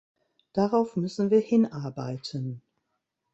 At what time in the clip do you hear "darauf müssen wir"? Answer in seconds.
0.53-1.39